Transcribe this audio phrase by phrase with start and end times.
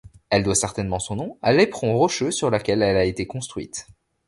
[0.31, 3.85] Elle doit certainement son nom à l'éperon rocheux sur laquelle elle a été construite.